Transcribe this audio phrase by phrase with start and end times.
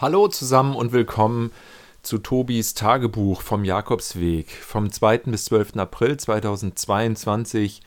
[0.00, 1.52] Hallo zusammen und willkommen
[2.00, 4.50] zu Tobis Tagebuch vom Jakobsweg.
[4.50, 5.18] Vom 2.
[5.26, 5.76] bis 12.
[5.76, 7.82] April 2022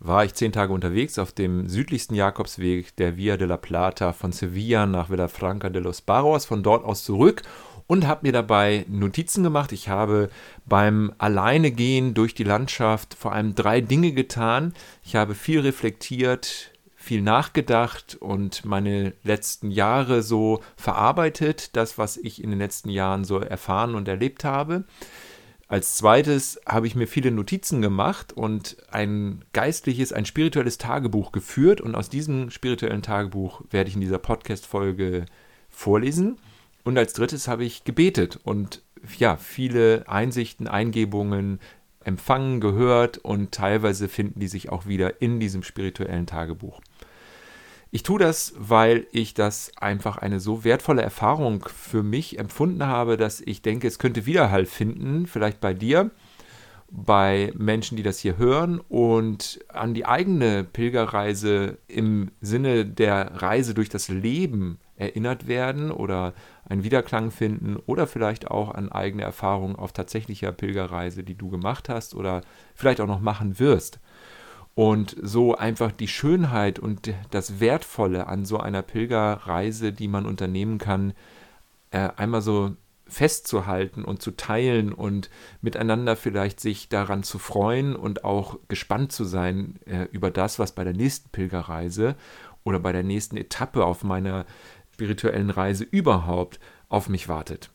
[0.00, 4.32] war ich zehn Tage unterwegs auf dem südlichsten Jakobsweg der Via de la Plata von
[4.32, 7.42] Sevilla nach Villafranca de los Barros, von dort aus zurück
[7.86, 9.70] und habe mir dabei Notizen gemacht.
[9.70, 10.30] Ich habe
[10.66, 14.74] beim Alleinegehen durch die Landschaft vor allem drei Dinge getan.
[15.04, 16.71] Ich habe viel reflektiert,
[17.02, 23.24] viel nachgedacht und meine letzten Jahre so verarbeitet, das, was ich in den letzten Jahren
[23.24, 24.84] so erfahren und erlebt habe.
[25.66, 31.80] Als zweites habe ich mir viele Notizen gemacht und ein geistliches, ein spirituelles Tagebuch geführt
[31.80, 35.24] und aus diesem spirituellen Tagebuch werde ich in dieser Podcast-Folge
[35.70, 36.36] vorlesen.
[36.84, 38.82] Und als drittes habe ich gebetet und
[39.18, 41.58] ja, viele Einsichten, Eingebungen,
[42.04, 46.80] empfangen, gehört und teilweise finden die sich auch wieder in diesem spirituellen Tagebuch.
[47.94, 53.18] Ich tue das, weil ich das einfach eine so wertvolle Erfahrung für mich empfunden habe,
[53.18, 56.10] dass ich denke, es könnte Widerhall finden, vielleicht bei dir,
[56.90, 63.74] bei Menschen, die das hier hören und an die eigene Pilgerreise im Sinne der Reise
[63.74, 66.32] durch das Leben erinnert werden oder
[66.66, 71.90] einen Wiederklang finden oder vielleicht auch an eigene Erfahrungen auf tatsächlicher Pilgerreise, die du gemacht
[71.90, 72.40] hast oder
[72.74, 74.00] vielleicht auch noch machen wirst
[74.74, 80.78] und so einfach die Schönheit und das Wertvolle an so einer Pilgerreise, die man unternehmen
[80.78, 81.12] kann,
[81.90, 82.74] äh, einmal so
[83.06, 85.28] festzuhalten und zu teilen und
[85.60, 90.72] miteinander vielleicht sich daran zu freuen und auch gespannt zu sein äh, über das, was
[90.72, 92.16] bei der nächsten Pilgerreise
[92.64, 94.46] oder bei der nächsten Etappe auf meiner
[94.94, 97.70] spirituellen Reise überhaupt auf mich wartet.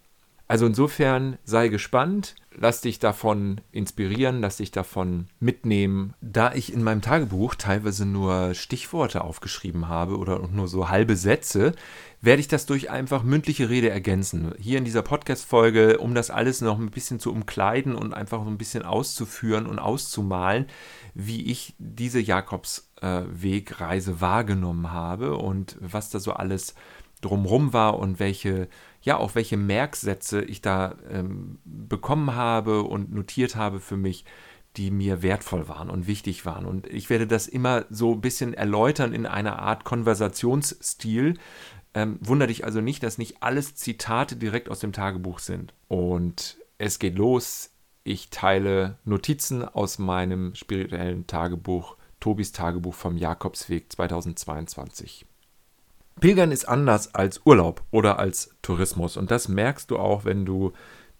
[0.49, 6.13] Also insofern sei gespannt, lass dich davon inspirieren, lass dich davon mitnehmen.
[6.21, 11.73] Da ich in meinem Tagebuch teilweise nur Stichworte aufgeschrieben habe oder nur so halbe Sätze,
[12.21, 14.53] werde ich das durch einfach mündliche Rede ergänzen.
[14.57, 18.49] Hier in dieser Podcast-Folge, um das alles noch ein bisschen zu umkleiden und einfach so
[18.49, 20.67] ein bisschen auszuführen und auszumalen,
[21.13, 26.73] wie ich diese Jakobswegreise wahrgenommen habe und was da so alles
[27.21, 28.67] drumrum war und welche
[29.01, 34.25] ja auch welche Merksätze ich da ähm, bekommen habe und notiert habe für mich,
[34.75, 36.65] die mir wertvoll waren und wichtig waren.
[36.65, 41.35] Und ich werde das immer so ein bisschen erläutern in einer Art Konversationsstil.
[41.93, 45.73] Ähm, wunder dich also nicht, dass nicht alles Zitate direkt aus dem Tagebuch sind.
[45.87, 47.71] Und es geht los.
[48.03, 55.25] Ich teile Notizen aus meinem spirituellen Tagebuch, Tobis Tagebuch vom Jakobsweg 2022.
[56.19, 59.17] Pilgern ist anders als Urlaub oder als Tourismus.
[59.17, 60.73] Und das merkst du auch, wenn du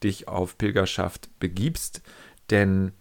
[0.04, 2.02] dich auf Pilgerschaft begibst.
[2.50, 2.94] Denn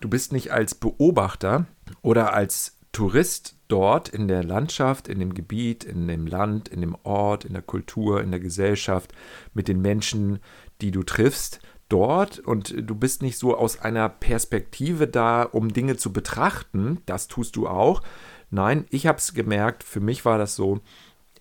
[0.00, 1.66] du bist nicht als Beobachter
[2.02, 6.96] oder als Tourist dort in der Landschaft, in dem Gebiet, in dem Land, in dem
[7.04, 9.12] Ort, in der Kultur, in der Gesellschaft,
[9.54, 10.40] mit den Menschen,
[10.82, 15.96] die du triffst, dort und du bist nicht so aus einer Perspektive da, um Dinge
[15.96, 17.02] zu betrachten.
[17.06, 18.02] Das tust du auch.
[18.50, 20.80] Nein, ich habe es gemerkt, für mich war das so,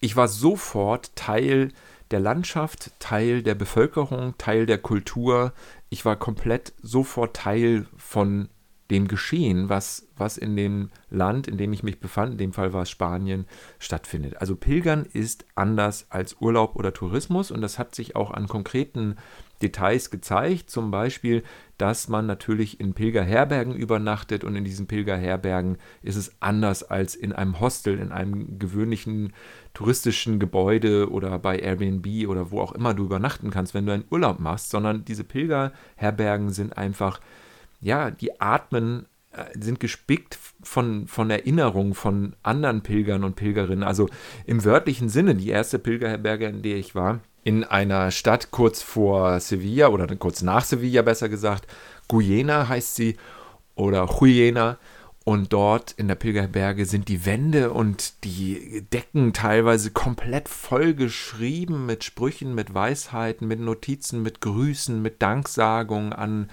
[0.01, 1.69] ich war sofort Teil
[2.09, 5.53] der Landschaft, Teil der Bevölkerung, Teil der Kultur.
[5.89, 8.49] Ich war komplett sofort Teil von
[8.89, 12.73] dem Geschehen, was, was in dem Land, in dem ich mich befand, in dem Fall
[12.73, 13.45] war es Spanien,
[13.79, 14.41] stattfindet.
[14.41, 19.15] Also Pilgern ist anders als Urlaub oder Tourismus und das hat sich auch an konkreten
[19.61, 20.69] Details gezeigt.
[20.69, 21.43] Zum Beispiel,
[21.77, 27.33] dass man natürlich in Pilgerherbergen übernachtet und in diesen Pilgerherbergen ist es anders als in
[27.33, 29.33] einem Hostel, in einem gewöhnlichen
[29.73, 34.05] touristischen Gebäude oder bei Airbnb oder wo auch immer du übernachten kannst, wenn du einen
[34.09, 37.19] Urlaub machst, sondern diese Pilgerherbergen sind einfach,
[37.79, 43.83] ja, die atmen äh, sind gespickt von, von Erinnerungen von anderen Pilgern und Pilgerinnen.
[43.83, 44.09] Also
[44.45, 49.39] im wörtlichen Sinne, die erste Pilgerherberge, in der ich war, in einer Stadt kurz vor
[49.39, 51.67] Sevilla oder kurz nach Sevilla besser gesagt.
[52.07, 53.17] Guyena heißt sie
[53.75, 54.77] oder Huyena.
[55.23, 62.03] Und dort in der Pilgerberge sind die Wände und die Decken teilweise komplett vollgeschrieben mit
[62.03, 66.49] Sprüchen, mit Weisheiten, mit Notizen, mit Grüßen, mit Danksagungen an,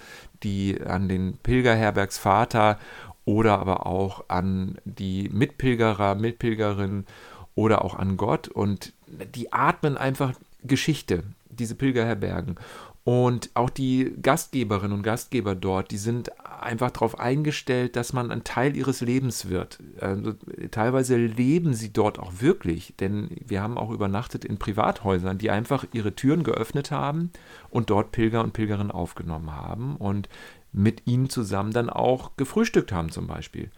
[0.87, 2.79] an den Pilgerherbergsvater
[3.25, 7.07] oder aber auch an die Mitpilgerer, Mitpilgerinnen
[7.55, 8.49] oder auch an Gott.
[8.49, 8.93] Und
[9.35, 12.57] die atmen einfach Geschichte, diese Pilgerherbergen.
[13.05, 18.45] Und auch die Gastgeberinnen und Gastgeber dort, die sind einfach darauf eingestellt, dass man ein
[18.45, 19.79] Teil ihres Lebens wird.
[19.99, 20.35] Also,
[20.71, 25.87] teilweise leben sie dort auch wirklich, denn wir haben auch übernachtet in Privathäusern, die einfach
[25.95, 27.31] ihre Türen geöffnet haben
[27.71, 30.29] und dort Pilger und Pilgerinnen aufgenommen haben und
[30.73, 33.71] mit ihnen zusammen dann auch gefrühstückt haben zum Beispiel.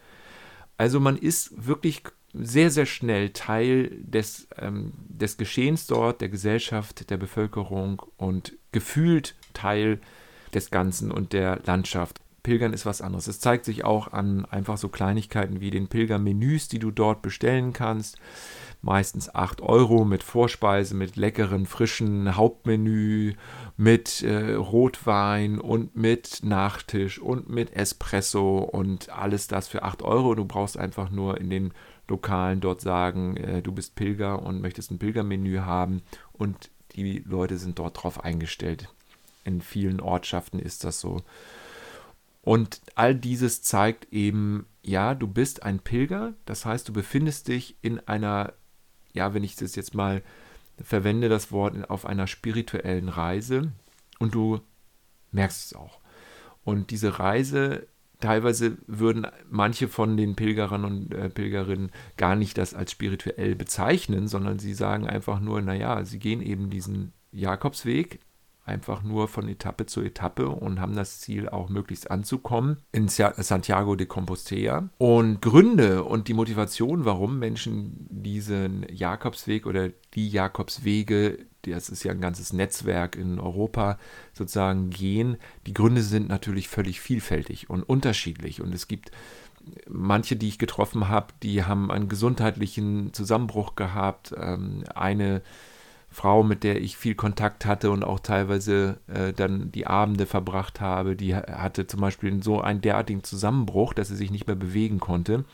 [0.77, 7.11] Also man ist wirklich sehr, sehr schnell Teil des, ähm, des Geschehens dort, der Gesellschaft,
[7.11, 10.01] der Bevölkerung und gefühlt Teil
[10.55, 12.21] des Ganzen und der Landschaft.
[12.43, 13.27] Pilgern ist was anderes.
[13.27, 17.73] Es zeigt sich auch an einfach so Kleinigkeiten wie den Pilgermenüs, die du dort bestellen
[17.73, 18.17] kannst.
[18.83, 23.35] Meistens 8 Euro mit Vorspeise, mit leckeren, frischen Hauptmenü,
[23.77, 30.35] mit äh, Rotwein und mit Nachtisch und mit Espresso und alles das für 8 Euro.
[30.35, 31.73] Du brauchst einfach nur in den
[32.11, 36.03] Lokalen dort sagen, äh, du bist Pilger und möchtest ein Pilgermenü haben
[36.33, 38.89] und die Leute sind dort drauf eingestellt.
[39.45, 41.23] In vielen Ortschaften ist das so.
[42.43, 47.77] Und all dieses zeigt eben, ja, du bist ein Pilger, das heißt, du befindest dich
[47.81, 48.53] in einer,
[49.13, 50.23] ja, wenn ich das jetzt mal
[50.83, 53.73] verwende, das Wort auf einer spirituellen Reise
[54.19, 54.61] und du
[55.33, 56.01] merkst es auch.
[56.65, 57.87] Und diese Reise,
[58.21, 64.29] teilweise würden manche von den Pilgerern und äh, Pilgerinnen gar nicht das als spirituell bezeichnen,
[64.29, 68.21] sondern sie sagen einfach nur, naja, sie gehen eben diesen Jakobsweg
[68.65, 73.97] einfach nur von Etappe zu Etappe und haben das Ziel auch möglichst anzukommen in Santiago
[73.97, 74.89] de Compostela.
[74.99, 82.13] Und Gründe und die Motivation, warum Menschen diesen Jakobsweg oder die Jakobswege, das ist ja
[82.13, 83.99] ein ganzes Netzwerk in Europa,
[84.33, 85.37] sozusagen gehen,
[85.67, 88.61] die Gründe sind natürlich völlig vielfältig und unterschiedlich.
[88.63, 89.11] Und es gibt
[89.89, 94.33] manche, die ich getroffen habe, die haben einen gesundheitlichen Zusammenbruch gehabt.
[94.37, 95.43] Ähm, eine
[96.13, 100.81] Frau, mit der ich viel Kontakt hatte und auch teilweise äh, dann die Abende verbracht
[100.81, 104.99] habe, die hatte zum Beispiel so einen derartigen Zusammenbruch, dass sie sich nicht mehr bewegen
[104.99, 105.45] konnte.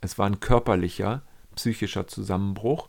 [0.00, 1.22] Es war ein körperlicher,
[1.54, 2.88] psychischer Zusammenbruch.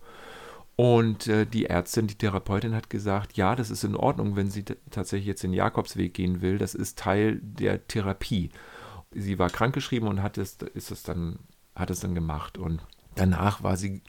[0.78, 4.64] Und äh, die Ärztin, die Therapeutin hat gesagt, ja, das ist in Ordnung, wenn sie
[4.90, 6.58] tatsächlich jetzt den Jakobsweg gehen will.
[6.58, 8.52] Das ist Teil der Therapie.
[9.12, 11.40] Sie war krankgeschrieben und hat es, ist es dann,
[11.76, 12.58] hat es dann gemacht.
[12.58, 12.82] Und
[13.22, 14.02] Danach war sie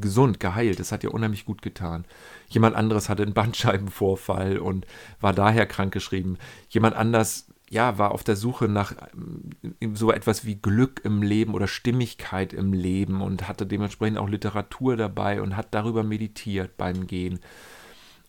[0.00, 0.78] gesund, geheilt.
[0.78, 2.04] Das hat ihr unheimlich gut getan.
[2.50, 4.86] Jemand anderes hatte einen Bandscheibenvorfall und
[5.20, 6.38] war daher krankgeschrieben.
[6.68, 11.54] Jemand anders, ja, war auf der Suche nach ähm, so etwas wie Glück im Leben
[11.54, 17.08] oder Stimmigkeit im Leben und hatte dementsprechend auch Literatur dabei und hat darüber meditiert beim
[17.08, 17.40] Gehen.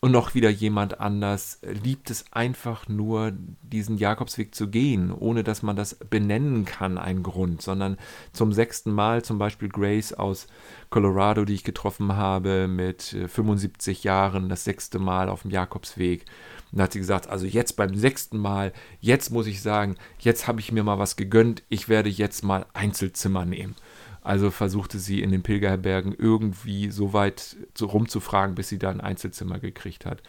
[0.03, 5.61] Und noch wieder jemand anders liebt es einfach nur, diesen Jakobsweg zu gehen, ohne dass
[5.61, 7.97] man das benennen kann, ein Grund, sondern
[8.33, 10.47] zum sechsten Mal zum Beispiel Grace aus
[10.89, 16.25] Colorado, die ich getroffen habe, mit 75 Jahren, das sechste Mal auf dem Jakobsweg.
[16.71, 20.47] Und da hat sie gesagt, also jetzt beim sechsten Mal, jetzt muss ich sagen, jetzt
[20.47, 23.75] habe ich mir mal was gegönnt, ich werde jetzt mal Einzelzimmer nehmen.
[24.21, 29.59] Also versuchte sie in den Pilgerherbergen irgendwie so weit rumzufragen, bis sie da ein Einzelzimmer
[29.59, 30.21] gekriegt hat.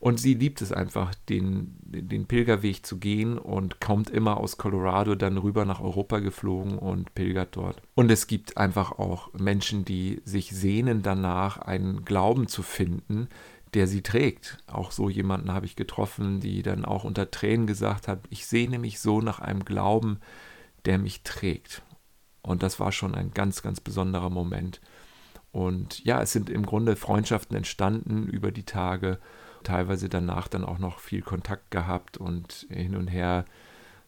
[0.00, 5.16] Und sie liebt es einfach, den, den Pilgerweg zu gehen und kommt immer aus Colorado
[5.16, 7.82] dann rüber nach Europa geflogen und pilgert dort.
[7.96, 13.28] Und es gibt einfach auch Menschen, die sich sehnen danach, einen Glauben zu finden,
[13.74, 14.58] der sie trägt.
[14.68, 18.78] Auch so jemanden habe ich getroffen, die dann auch unter Tränen gesagt hat, ich sehne
[18.78, 20.20] mich so nach einem Glauben,
[20.84, 21.82] der mich trägt.
[22.42, 24.80] Und das war schon ein ganz, ganz besonderer Moment.
[25.52, 29.18] Und ja, es sind im Grunde Freundschaften entstanden über die Tage,
[29.64, 33.44] teilweise danach dann auch noch viel Kontakt gehabt und hin und her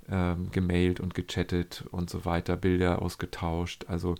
[0.09, 3.87] ähm, gemailt und gechattet und so weiter, Bilder ausgetauscht.
[3.88, 4.15] Also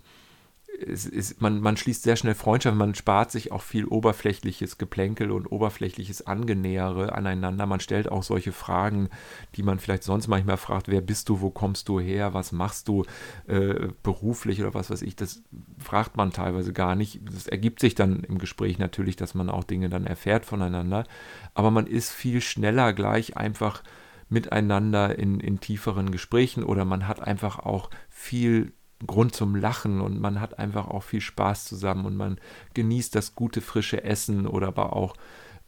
[0.87, 5.31] es ist, man, man schließt sehr schnell Freundschaft, man spart sich auch viel oberflächliches Geplänkel
[5.31, 7.65] und oberflächliches Angenähere aneinander.
[7.65, 9.09] Man stellt auch solche Fragen,
[9.55, 12.87] die man vielleicht sonst manchmal fragt, wer bist du, wo kommst du her, was machst
[12.87, 13.05] du
[13.47, 15.15] äh, beruflich oder was weiß ich.
[15.15, 15.43] Das
[15.77, 17.21] fragt man teilweise gar nicht.
[17.23, 21.05] Das ergibt sich dann im Gespräch natürlich, dass man auch Dinge dann erfährt voneinander.
[21.53, 23.83] Aber man ist viel schneller gleich einfach
[24.29, 28.71] miteinander in, in tieferen Gesprächen oder man hat einfach auch viel
[29.07, 32.39] Grund zum Lachen und man hat einfach auch viel Spaß zusammen und man
[32.73, 35.15] genießt das gute frische Essen oder aber auch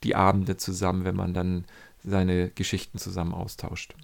[0.04, 1.66] die Abende zusammen, wenn man dann
[2.04, 3.96] seine Geschichten zusammen austauscht.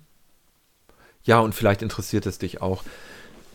[1.23, 2.83] Ja, und vielleicht interessiert es dich auch,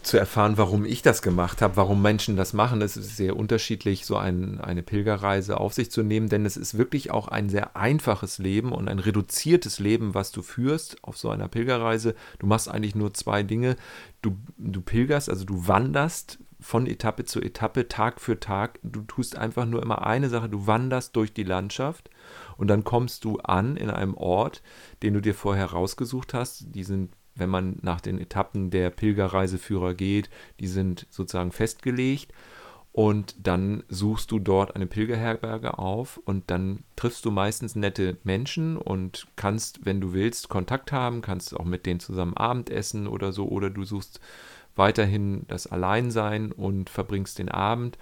[0.04, 2.82] zu erfahren, warum ich das gemacht habe, warum Menschen das machen.
[2.82, 6.78] Es ist sehr unterschiedlich, so ein, eine Pilgerreise auf sich zu nehmen, denn es ist
[6.78, 11.30] wirklich auch ein sehr einfaches Leben und ein reduziertes Leben, was du führst auf so
[11.30, 12.14] einer Pilgerreise.
[12.38, 13.76] Du machst eigentlich nur zwei Dinge.
[14.22, 18.78] Du, du pilgerst, also du wanderst von Etappe zu Etappe, Tag für Tag.
[18.82, 22.10] Du tust einfach nur immer eine Sache, du wanderst durch die Landschaft
[22.56, 24.62] und dann kommst du an in einem Ort,
[25.02, 26.74] den du dir vorher rausgesucht hast.
[26.74, 32.32] Die sind wenn man nach den Etappen der Pilgerreiseführer geht, die sind sozusagen festgelegt.
[32.92, 38.76] Und dann suchst du dort eine Pilgerherberge auf und dann triffst du meistens nette Menschen
[38.76, 43.48] und kannst, wenn du willst, Kontakt haben, kannst auch mit denen zusammen Abendessen oder so,
[43.48, 44.20] oder du suchst
[44.76, 47.98] weiterhin das Alleinsein und verbringst den Abend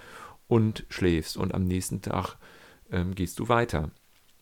[0.46, 2.36] und schläfst und am nächsten Tag
[2.90, 3.90] ähm, gehst du weiter.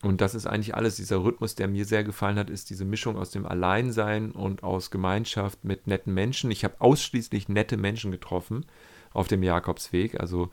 [0.03, 0.95] Und das ist eigentlich alles.
[0.95, 4.89] Dieser Rhythmus, der mir sehr gefallen hat, ist diese Mischung aus dem Alleinsein und aus
[4.89, 6.49] Gemeinschaft mit netten Menschen.
[6.49, 8.65] Ich habe ausschließlich nette Menschen getroffen
[9.13, 10.49] auf dem Jakobsweg, also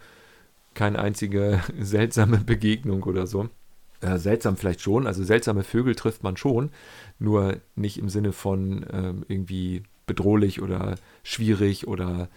[0.74, 3.48] keine einzige seltsame Begegnung oder so.
[4.00, 6.70] Äh, seltsam vielleicht schon, also seltsame Vögel trifft man schon,
[7.18, 12.28] nur nicht im Sinne von äh, irgendwie bedrohlich oder schwierig oder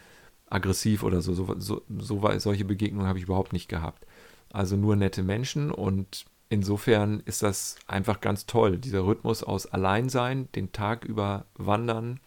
[0.50, 1.34] aggressiv oder so.
[1.34, 4.06] so, so, so solche Begegnungen habe ich überhaupt nicht gehabt.
[4.52, 8.78] Also nur nette Menschen und insofern ist das einfach ganz toll.
[8.78, 12.20] Dieser Rhythmus aus Alleinsein, den Tag über wandern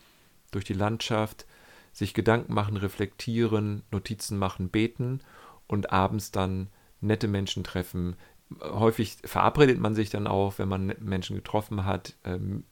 [0.51, 1.45] durch die Landschaft,
[1.93, 5.21] sich Gedanken machen, reflektieren, Notizen machen, beten
[5.67, 6.69] und abends dann
[7.03, 8.17] nette Menschen treffen.
[8.63, 12.65] Häufig verabredet man sich dann auch, wenn man Menschen getroffen hat, ähm,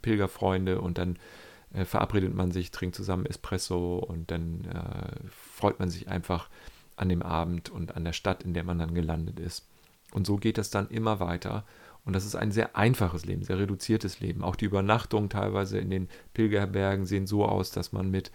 [0.00, 1.18] Pilgerfreunde und dann
[1.74, 6.48] äh, verabredet man sich, trinkt zusammen Espresso und dann äh, freut man sich einfach
[6.96, 9.66] an dem Abend und an der Stadt, in der man dann gelandet ist.
[10.14, 11.64] Und so geht das dann immer weiter.
[12.04, 14.44] Und das ist ein sehr einfaches Leben, sehr reduziertes Leben.
[14.44, 18.30] Auch die Übernachtungen teilweise in den Pilgerbergen sehen so aus, dass man mit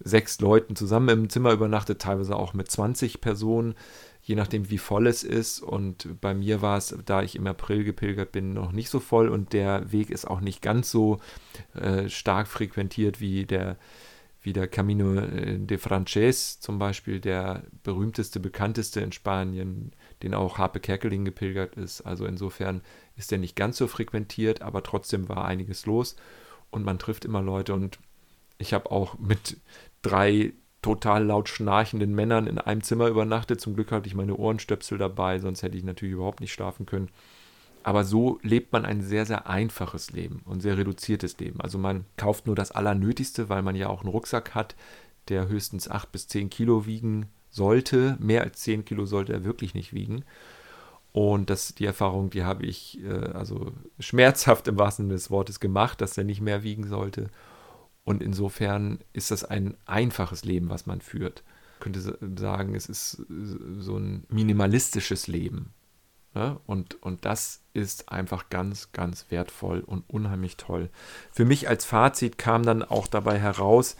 [0.00, 3.74] sechs Leuten zusammen im Zimmer übernachtet, teilweise auch mit 20 Personen,
[4.22, 5.60] je nachdem wie voll es ist.
[5.60, 9.28] Und bei mir war es, da ich im April gepilgert bin, noch nicht so voll
[9.28, 11.20] und der Weg ist auch nicht ganz so
[11.74, 13.76] äh, stark frequentiert wie der
[14.44, 20.58] wie der Camino äh, de Frances zum Beispiel, der berühmteste, bekannteste in Spanien, den auch
[20.58, 22.02] Harpe Kerkeling gepilgert ist.
[22.02, 22.82] Also insofern
[23.16, 26.14] ist der nicht ganz so frequentiert, aber trotzdem war einiges los
[26.70, 27.98] und man trifft immer Leute und
[28.58, 29.56] ich habe auch mit
[30.02, 33.60] drei total laut schnarchenden Männern in einem Zimmer übernachtet.
[33.60, 37.08] Zum Glück hatte ich meine Ohrenstöpsel dabei, sonst hätte ich natürlich überhaupt nicht schlafen können.
[37.84, 41.60] Aber so lebt man ein sehr, sehr einfaches Leben und sehr reduziertes Leben.
[41.60, 44.74] Also man kauft nur das Allernötigste, weil man ja auch einen Rucksack hat,
[45.28, 48.16] der höchstens 8 bis 10 Kilo wiegen sollte.
[48.20, 50.24] Mehr als 10 Kilo sollte er wirklich nicht wiegen.
[51.12, 55.60] Und das, die Erfahrung, die habe ich äh, also schmerzhaft im wahrsten Sinne des Wortes
[55.60, 57.28] gemacht, dass er nicht mehr wiegen sollte.
[58.04, 61.44] Und insofern ist das ein einfaches Leben, was man führt.
[61.74, 63.26] Ich könnte sagen, es ist
[63.78, 65.74] so ein minimalistisches Leben.
[66.34, 66.58] Ne?
[66.66, 70.90] Und, und das ist einfach ganz, ganz wertvoll und unheimlich toll.
[71.32, 73.96] Für mich als Fazit kam dann auch dabei heraus,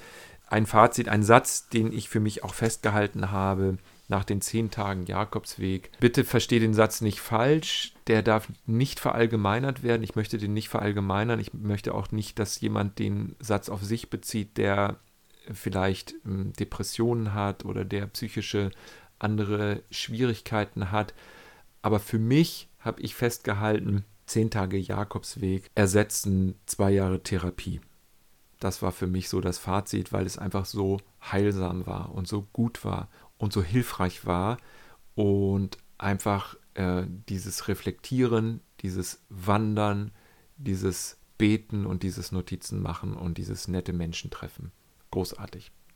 [0.46, 5.06] ein Fazit, ein Satz, den ich für mich auch festgehalten habe nach den zehn Tagen
[5.06, 5.90] Jakobsweg.
[5.98, 10.02] Bitte verstehe den Satz nicht falsch, der darf nicht verallgemeinert werden.
[10.02, 11.40] Ich möchte den nicht verallgemeinern.
[11.40, 14.96] Ich möchte auch nicht, dass jemand den Satz auf sich bezieht, der
[15.52, 18.70] vielleicht ähm, Depressionen hat oder der psychische
[19.18, 21.14] andere Schwierigkeiten hat.
[21.84, 27.82] Aber für mich habe ich festgehalten, zehn Tage Jakobsweg ersetzen zwei Jahre Therapie.
[28.58, 30.98] Das war für mich so das Fazit, weil es einfach so
[31.30, 34.56] heilsam war und so gut war und so hilfreich war
[35.14, 40.10] und einfach äh, dieses Reflektieren, dieses Wandern,
[40.56, 44.72] dieses Beten und dieses Notizen machen und dieses nette Menschen treffen.
[45.10, 45.70] Großartig.